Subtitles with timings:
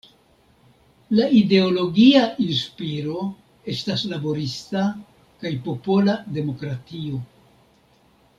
[1.17, 3.19] La ideologia inspiro
[3.75, 4.87] estas laborista
[5.45, 7.23] kaj popola demokratio.